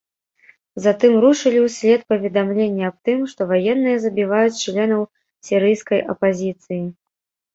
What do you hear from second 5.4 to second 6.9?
сірыйскай апазіцыі.